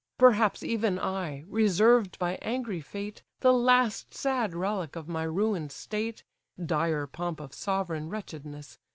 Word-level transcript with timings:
Perhaps 0.17 0.63
even 0.63 0.97
I, 0.97 1.43
reserved 1.47 2.17
by 2.17 2.39
angry 2.41 2.81
fate, 2.81 3.21
The 3.41 3.53
last 3.53 4.15
sad 4.15 4.55
relic 4.55 4.95
of 4.95 5.07
my 5.07 5.21
ruin'd 5.21 5.71
state, 5.71 6.23
(Dire 6.59 7.05
pomp 7.05 7.39
of 7.39 7.53
sovereign 7.53 8.09
wretchedness!) 8.09 8.79